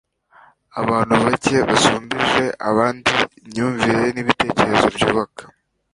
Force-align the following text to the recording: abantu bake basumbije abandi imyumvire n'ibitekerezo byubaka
abantu 0.81 1.15
bake 1.23 1.55
basumbije 1.67 2.43
abandi 2.69 3.09
imyumvire 3.43 4.03
n'ibitekerezo 4.11 4.87
byubaka 4.95 5.43